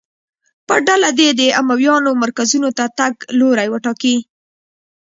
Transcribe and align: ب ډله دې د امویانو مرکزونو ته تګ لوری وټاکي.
ب 0.67 0.69
ډله 0.87 1.09
دې 1.19 1.29
د 1.39 1.41
امویانو 1.61 2.11
مرکزونو 2.23 2.69
ته 2.77 2.85
تګ 2.97 3.13
لوری 3.39 3.67
وټاکي. 3.71 4.15